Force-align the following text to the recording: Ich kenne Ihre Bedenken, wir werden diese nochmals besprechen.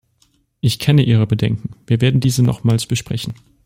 Ich 0.61 0.79
kenne 0.79 1.03
Ihre 1.03 1.27
Bedenken, 1.27 1.75
wir 1.85 2.01
werden 2.01 2.21
diese 2.21 2.41
nochmals 2.41 2.87
besprechen. 2.87 3.33